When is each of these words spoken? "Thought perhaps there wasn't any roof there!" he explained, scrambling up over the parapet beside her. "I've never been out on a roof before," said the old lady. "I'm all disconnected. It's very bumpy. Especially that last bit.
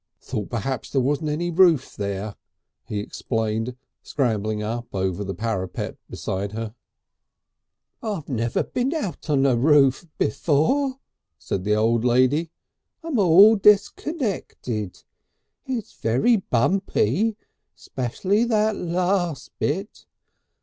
"Thought 0.19 0.49
perhaps 0.49 0.89
there 0.89 0.99
wasn't 0.99 1.29
any 1.29 1.51
roof 1.51 1.95
there!" 1.95 2.33
he 2.85 2.99
explained, 2.99 3.75
scrambling 4.01 4.63
up 4.63 4.87
over 4.95 5.23
the 5.23 5.35
parapet 5.35 5.95
beside 6.09 6.53
her. 6.53 6.73
"I've 8.01 8.27
never 8.27 8.63
been 8.63 8.95
out 8.95 9.29
on 9.29 9.45
a 9.45 9.55
roof 9.55 10.07
before," 10.17 10.97
said 11.37 11.65
the 11.65 11.75
old 11.75 12.03
lady. 12.03 12.49
"I'm 13.03 13.19
all 13.19 13.55
disconnected. 13.55 15.03
It's 15.67 15.93
very 15.93 16.37
bumpy. 16.37 17.37
Especially 17.77 18.43
that 18.45 18.75
last 18.75 19.51
bit. 19.59 20.07